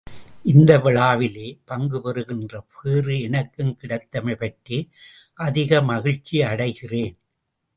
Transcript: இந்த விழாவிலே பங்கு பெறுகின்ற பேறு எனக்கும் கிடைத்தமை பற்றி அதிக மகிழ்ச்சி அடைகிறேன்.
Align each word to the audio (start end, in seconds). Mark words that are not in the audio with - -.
இந்த 0.43 0.71
விழாவிலே 0.77 1.47
பங்கு 1.65 2.01
பெறுகின்ற 2.01 2.63
பேறு 2.71 3.15
எனக்கும் 3.21 3.71
கிடைத்தமை 3.81 4.35
பற்றி 4.35 4.79
அதிக 5.39 5.81
மகிழ்ச்சி 5.81 6.39
அடைகிறேன். 6.41 7.15